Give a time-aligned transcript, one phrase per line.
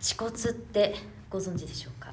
[0.00, 0.94] 恥骨って
[1.30, 2.12] ご存知でしょうか？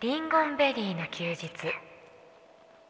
[0.00, 1.48] リンゴンベリーの休日。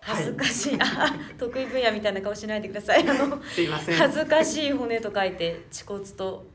[0.00, 3.06] 恥ずかしい、 あ得意分野みたいな顔しないでください。
[3.08, 3.96] あの すいません。
[3.96, 6.46] 恥ずかしい骨と書いて恥骨と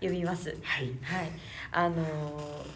[0.00, 0.50] 呼びます。
[0.62, 0.92] はい。
[1.02, 1.30] はい。
[1.72, 2.70] あのー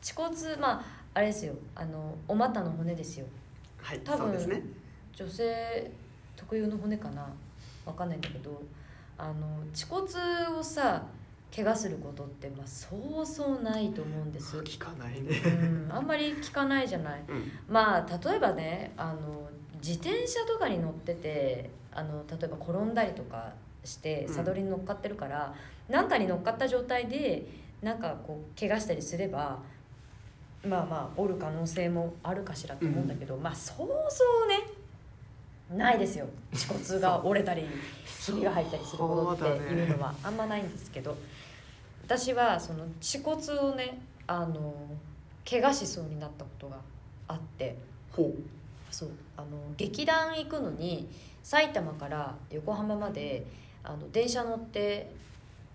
[0.00, 0.84] 恥骨まあ
[1.14, 1.54] あれですよ。
[1.74, 3.26] あのお股の骨ですよ。
[3.82, 4.62] はい多分そうですね
[5.18, 5.90] 女性
[6.36, 7.26] 特有の骨かな？
[7.84, 8.62] わかんないんだけど
[9.16, 9.34] あの
[9.72, 11.02] 恥骨をさ
[11.54, 15.40] 怪我することって、まあ、そうそうないと思うんです、聞かないね。
[15.44, 17.22] うん、あんまり聞かないじゃない。
[17.26, 17.50] うん。
[17.68, 19.48] まあ例えばねあの
[19.82, 24.34] 自転車とかに乗っててあの例えば転んだりとかしてうん。
[24.34, 25.54] サドルに乗っかってるから、
[25.88, 27.46] なんかに乗っかった状態で
[27.82, 29.58] なんかこう怪我したりすれば
[30.64, 33.78] まあまあ折る可能性もあるかしらと思うんだけど、まあそう
[34.10, 34.58] そうね
[35.74, 36.26] ないですよ。
[36.52, 37.66] 恥骨が折れたり
[38.24, 41.16] ひびが入ったりすることっていうのはあんまないんですけど、
[42.04, 44.74] 私はその恥骨をねあの
[45.48, 46.76] 怪我しそうになったことが
[47.28, 47.76] あって
[48.12, 48.32] ほ
[48.90, 49.10] そう。
[49.36, 51.08] あの劇団行くのに
[51.42, 53.46] 埼玉から横浜まで
[53.84, 55.10] あの電車乗って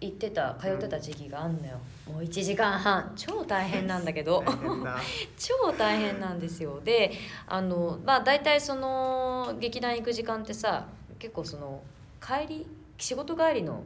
[0.03, 3.13] 行ってた通ってた時期があんのよ、もう1時間半。
[3.15, 4.43] 超大変なんだけうど
[5.37, 6.81] 超大変なんですよ。
[6.83, 7.11] で
[7.47, 10.87] あのまあ大体その劇団行く時間ってさ
[11.19, 11.81] 結構その
[12.21, 13.83] 帰り仕事帰りの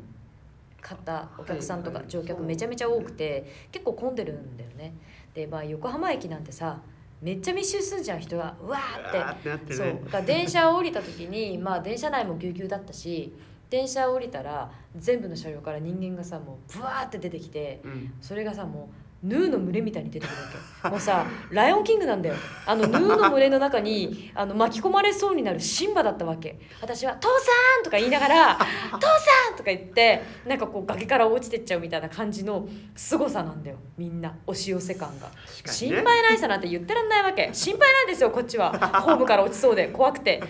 [0.82, 4.94] 方お客さんとか乗客めちゃめちゃ多くて結構混んでるんだよね。
[5.34, 6.80] でまあ横浜駅なんてさ
[7.22, 8.56] めっちゃ密集すんじゃん人が。
[8.62, 9.74] うわーって。
[9.74, 9.88] そう。
[9.88, 13.34] ねだから電車を降りた時にまあ電車内もぎゅうぎゅうだったし
[13.70, 18.14] 電車を降りたら全部の車両から人間がさもうブワーって出てきてうん。
[18.22, 20.44] それがさもうヌーの群れみたいに出てくるわ
[20.84, 20.90] け。
[20.90, 22.36] もうさライオンキングなんだよ。
[22.66, 26.60] あのヌーの群れの中にあの巻き込まれそうになるシンバだったわけ。
[26.82, 27.52] 私は「父さ
[27.82, 28.66] ん!」とか言いながら「父
[29.02, 33.78] さん!」とか言ってなんかこう崖から落ちてっちゃうみたいな感じの凄さなんだよ。
[33.98, 35.28] みんな押し寄せ感が。
[35.28, 37.50] 確か心配ないさなんて言ってらんないわけ。
[37.54, 38.72] 心配なんですよこっちは。
[39.02, 39.88] ホームから落ちそうで。
[39.88, 40.42] 怖くて。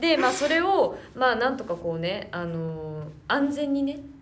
[0.00, 4.13] でまあそれをまあなんとかこうね、あのー安全にねうん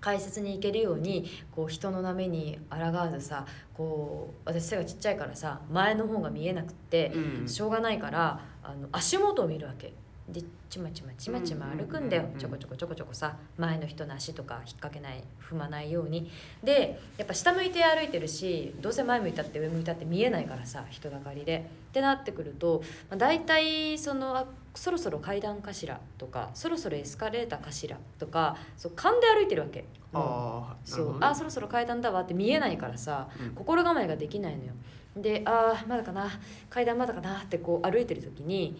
[0.00, 7.48] 解説に行けるようにこう人の波に抗わずさこう私背がちっちゃいからさ前の方が見えなくってうん。
[7.48, 9.92] しょうがないからあの足元を見るわけ。
[10.28, 12.28] でちまちまちまちま歩くんだよ。
[12.38, 16.30] ちょこちょこちょこちょこさ前の人の足とか引っ掛けない踏まないように。
[16.62, 21.70] でやっぱ下向いて歩いてるしどうせ前向いたって上向いたって見えないからさ人だかりで。
[21.88, 24.46] ってなってくると、まあ、大体そのあ
[24.78, 29.84] そろそろ階段かしらとかそろそろエスカレーターかしらとかそう勘で歩いてるわけ。
[30.12, 33.50] ああそうあそろそろ階段だわって見えないからさ、うん。
[33.54, 34.72] 心構えができないのよ。
[35.16, 36.30] であーまだかな
[36.70, 38.76] 階段まだかなってこう歩いてる時に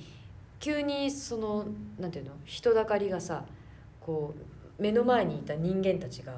[0.61, 1.67] 急にその
[1.99, 3.45] なんていうの人だかりがさ
[4.01, 4.35] こ
[4.79, 6.35] う目の前にいた人間たちが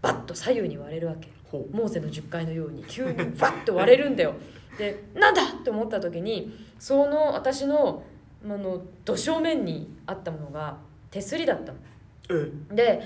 [0.00, 1.28] バッと左右に割れるわけ。
[1.52, 2.82] モーゼの10階のように。
[2.84, 4.34] 急にバッと割れるんだよ。
[4.78, 8.02] でなんだって思った時にその私の
[8.44, 10.78] あの土正面にあったものが
[11.10, 11.78] 手すりだったの。
[12.30, 13.02] うんで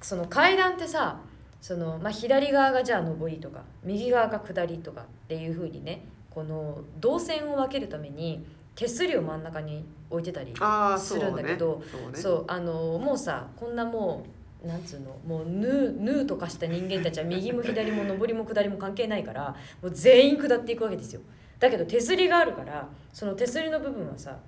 [0.00, 1.18] その階段ってさ
[1.60, 8.44] その、まあ、左側がじゃあ上りとか右側が下りとかっていう風にねこの動線を分けるために
[8.76, 10.54] 手すりを真ん中に置いてたり
[10.96, 12.18] するんだけどそうね。
[12.18, 14.24] そうあのもうさこんなも
[14.64, 21.20] うなんつうのもうヌーヌーとかした人間たちは右も左も上りも下りも関係ないからもう全員下っていくわけですよ。
[21.58, 24.38] だけど手すりがあるからその手すりの部分はさ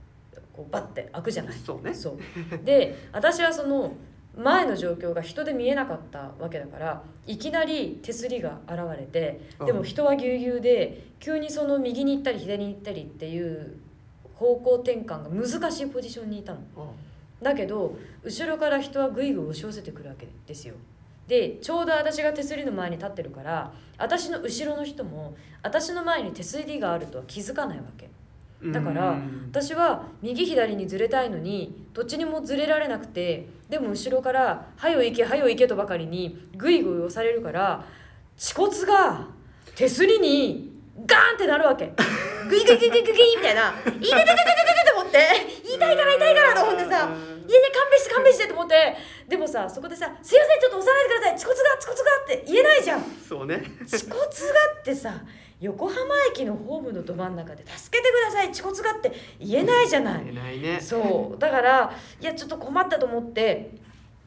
[0.54, 1.54] こうバッて開くじゃない。
[1.54, 1.94] そうね。
[1.94, 2.64] そう。
[2.64, 3.94] で私はその
[4.36, 13.76] 前の状況が人で見えなかったわけだからいきなり手すりが現れてでも人はぎゅうぎゅうで急にその右に行ったり左に行ったりっていう
[14.36, 16.60] 方向転換が難しいポジションにいたの。
[16.76, 16.84] あ
[17.42, 20.74] だけど後ろから人はぐいぐい押し寄せてくるわけですよ。
[21.26, 28.08] でちょうど私が手すりの前に立ってるから私の後ろの人も私の前に手すりがあるとは気づかないわけ
[28.62, 29.48] だからうん。
[29.50, 37.84] 私は右左にずれたいのにどっちにもずれられなくてでも後ろから「はよ行けはよ行け」とばかりにぐいぐい押されるから
[38.36, 39.26] 恥骨が
[39.74, 41.92] 手すりにガーンってなるわけ。
[42.48, 45.18] グイグイグイグイグイみたいな「痛い痛い痛い痛い痛い」と思って
[45.64, 48.96] 痛いから痛いからと思ってさ「いやいや勘弁して勘弁して」と思って。
[49.28, 51.32] でもさそこでさ「すいませんちょっと押さないでください。
[51.32, 53.02] 恥骨が恥骨が」って言えないじゃん。
[53.28, 53.62] そうね。
[53.88, 54.26] 恥骨が
[54.80, 55.14] ってさ
[55.60, 55.98] 横浜
[56.32, 58.48] 駅のホームのど真ん中で「助けてください。
[58.48, 60.24] 恥骨が」って言えないじゃない。
[60.24, 60.80] 言えないね。
[60.80, 61.38] そう。
[61.38, 63.78] だからいやちょっと困ったと思って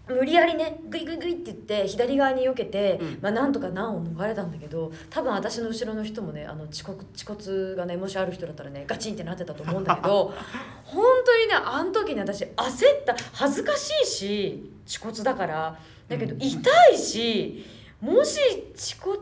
[0.08, 3.20] 無理やりねグイグイグイって言って左側に避けて、うん。
[3.22, 10.34] まあなんとか難を逃れたんだけど多分私の後ろの人もねあの遅刻遅骨がねもしある人だったらねガチンってなってたと思うんだけど
[10.86, 13.16] 本当にねあの時に私焦った。
[13.34, 15.80] 恥ずかしいし遅骨だから。
[16.08, 16.42] だけどうん。
[16.42, 17.66] 痛いし、
[18.04, 18.38] もし
[18.76, 19.18] 遅骨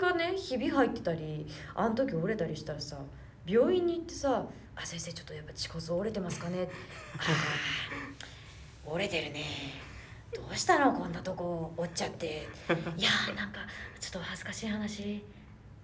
[0.00, 1.46] がねひび入ってたり
[1.76, 2.98] あの時折れたりしたらさ
[3.46, 4.44] 病院に行ってさ
[4.74, 6.68] 「あ先生ちょっとやっぱ遅骨折れてますかね?」
[7.18, 9.44] あ折れてるね。
[10.34, 10.92] どうしたの？
[10.92, 12.48] こんなとこ折っちゃって
[12.96, 13.60] いやーなんか
[14.00, 15.24] ちょっと恥ずかしい話。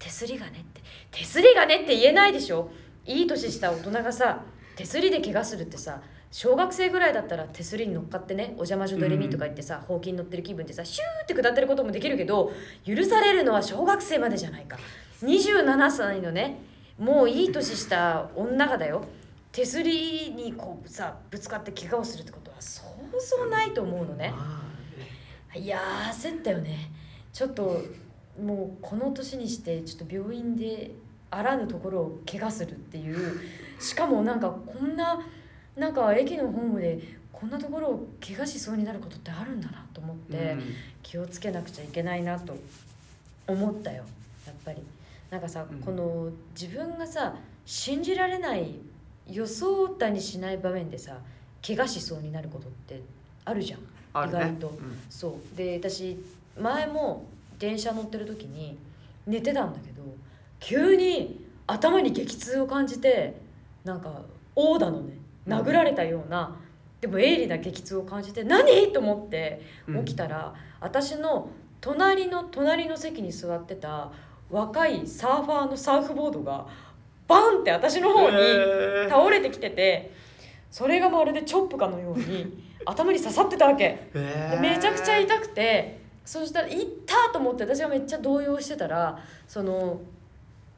[0.00, 0.80] 手すりがねって
[1.12, 2.72] 手すりがねって言えないでしょ
[3.06, 4.42] いい年した大人がさ
[4.74, 12.50] 手すりで怪我するってさ小学生ぐらいだったら手すりに乗っかってね「お邪魔女ドレミ」とか言ってさ、ほうきに乗ってる気分でさシューって下ってることもできるけど
[12.86, 14.78] 許されるのは小学生までじゃないか。
[15.22, 16.58] 27歳のね
[16.98, 19.04] もういい年した女がだよ。
[19.52, 24.32] 手すりにこうさぶつかって怪我をするってことはそうそうないと思うのね。
[25.54, 26.90] いやー焦ったよね。
[27.30, 27.82] ちょっと
[28.42, 30.92] もうこの年にしてちょっと病院で
[31.30, 33.38] あらぬところを怪我するっていう。
[33.78, 35.20] しかもなんかこんな
[35.76, 37.00] なんか駅のホームで
[37.32, 40.62] こんなところを怪我しそうになることってあるんだなと思って、うん。
[41.02, 42.56] 気をつけなくちゃいけないなと
[43.46, 44.04] 思ったよ
[44.46, 44.82] やっぱり。
[45.30, 45.78] なんかさ、うん。
[45.80, 47.34] この自分がさ
[47.64, 48.74] 信じられない
[49.30, 51.16] 予想だにしない場面でさ
[51.66, 53.00] 怪我しそうになることって
[53.44, 53.86] あるじゃんね。
[54.14, 54.68] 意外と。
[54.68, 55.00] うん。
[55.08, 55.56] そう。
[55.56, 56.18] で私
[56.56, 57.24] 前も
[57.58, 58.76] 電車乗ってる時に
[59.26, 60.02] 寝てたんだけど
[60.60, 63.40] 急に頭に激痛を感じて
[63.84, 64.22] なんか
[64.54, 66.56] 殴打のね殴られたような、
[67.00, 68.92] でも鋭利な激痛を感じて何？
[68.92, 71.50] と思ってうん起きたら、私の
[71.80, 74.12] 隣の隣の席に座ってた
[74.50, 76.66] 若いサーファーのサーフボードが
[77.26, 78.36] バンって私の方に
[79.08, 80.12] 倒れてきてて
[80.70, 84.08] それがまるでチョップかのように 頭に刺さってたわけ。
[84.12, 86.86] でめちゃくちゃ痛くてそしたら「痛っ!」
[87.32, 89.18] と思って私がめっちゃ動揺してたら
[89.48, 90.00] その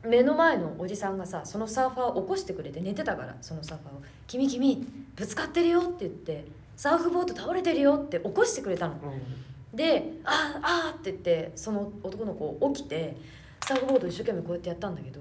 [0.05, 4.87] 目の前のおじさんがさそのサーファーを起こしてくれて寝てたからそのサーファーを「君君
[5.17, 6.45] ぶつかってるよ」って言って
[6.77, 8.95] 「サーフボード倒れてるよ」って起こしてくれたの。
[8.95, 13.17] うんで「あああ」って言ってその男の子起きて
[13.67, 15.21] サーフボード一生懸命こうやってやったんだけど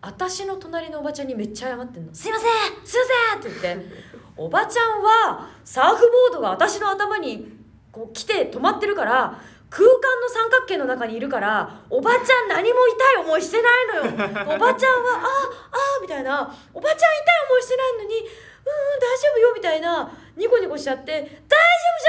[0.00, 2.50] 私の隣のおばちゃんにめっちゃ謝ってんの「すいません
[2.86, 3.00] すい
[3.42, 3.86] ません!」って言って
[4.38, 7.58] おばちゃんはサーフボードが私の頭に
[7.92, 9.38] こう来て止まってるから
[9.70, 14.50] 空間の三角形の中にいるからおばちゃん何も痛い思いしてないのよ。
[14.54, 15.26] おばちゃんは「あ
[15.70, 16.52] ああ」みたいな。
[16.74, 17.06] おばちゃん痛い
[17.48, 20.10] 思いしてないのに「うんうん大丈夫よ」みたいな。
[20.36, 21.56] ニコニコしちゃって「大丈夫じゃ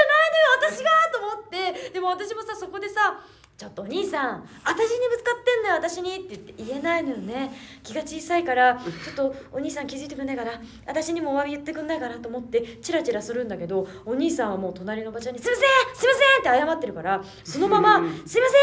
[0.08, 1.90] ないのよ私が」と思って。
[1.90, 3.14] でも私もさそこでさ
[3.62, 7.52] ちょっとお兄さん私にぶつかってんのよ私にって言って言えないのよね
[7.84, 18.54] 気が小さいからちょっとお兄さん気づいてくんないから私にもお詫び言ってくんないからと思ってチラチラするんだけどお兄さんはもう隣のおばちゃんに「すいませんすいません!」って謝ってるからそのまま「すいませんすいませ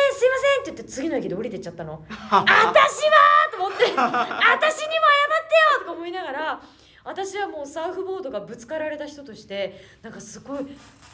[0.59, 2.03] ん!」って言って次の駅で降りてっちゃったの。
[2.09, 2.43] 私は
[3.53, 6.61] と思って私にも謝ってよとか思いながら
[7.03, 10.65] 私はもうサーフボードがぶつかられた人としてなんかすごい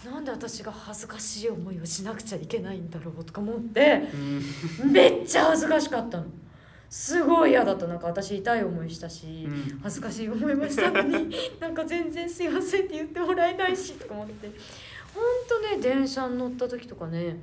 [0.06, 4.04] なんで私が恥ずかしい思いをしなくちゃいけないんだろうとか思って
[4.84, 4.92] うん。
[4.92, 6.26] めっちゃ恥ずかしかったの。
[6.90, 7.88] すごい嫌だった。
[7.88, 9.80] なんか私痛い思いしたし、うん。
[9.82, 11.30] 恥ずかしい思いもしたのに
[11.60, 14.50] なんか全然すいませんって言ってもらえないしとか思って。
[15.14, 17.38] ほんとね電車に乗った時とかね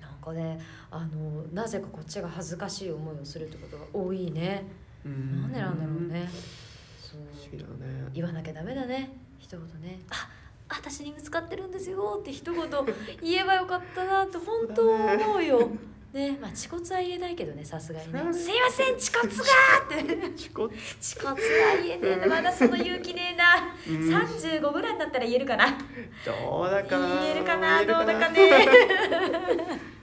[0.00, 0.60] なんかね
[0.90, 4.66] あのなぜかこっちが恥ずかしい思いをするってことが多いね、
[5.04, 5.42] うん。
[5.42, 6.28] なんでなんだろうね。
[6.30, 6.67] そう不
[7.16, 8.08] 思議だね。
[8.12, 9.10] 言わなきゃダメだね。
[9.38, 10.00] 一言ね。
[10.10, 10.28] あ
[10.68, 12.18] 私にぶつかってるんですよ。
[12.20, 12.62] って一言。
[13.22, 15.70] 言えばよかったなって本当思うよ。
[16.12, 16.38] ね。
[16.40, 18.20] まあ恥骨は言えないけどねさすがにね。
[18.20, 19.44] うんすいません恥骨が！
[20.22, 21.38] ってチコ恥骨は
[21.82, 22.26] 言えねえな。
[22.26, 23.74] まだその勇気ねえな。
[23.88, 24.08] うん。
[24.08, 25.78] 35ぐらいになったら言えるかな。
[26.24, 27.84] どうだかな言えるかな。
[27.84, 29.97] どうだかね